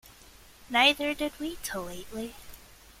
Neither 0.67 1.13
did 1.13 1.33
we 1.39 1.59
till 1.61 1.83
lately. 1.83 2.33